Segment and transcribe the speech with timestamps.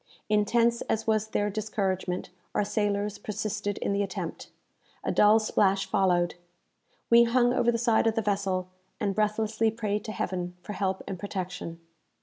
[0.29, 4.49] Intense as was their discouragement, our sailors persisted in the attempt.
[5.03, 6.33] A dull splash followed.
[7.11, 8.69] We hung over the side of the vessel,
[8.99, 11.81] and breathlessly prayed to Heaven for help and protection.